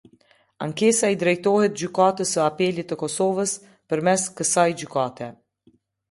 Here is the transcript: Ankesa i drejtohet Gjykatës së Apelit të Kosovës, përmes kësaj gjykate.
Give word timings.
Ankesa 0.65 1.09
i 1.15 1.17
drejtohet 1.23 1.75
Gjykatës 1.81 2.31
së 2.37 2.41
Apelit 2.45 2.89
të 2.91 2.97
Kosovës, 3.01 3.53
përmes 3.93 4.25
kësaj 4.39 4.65
gjykate. 4.81 5.29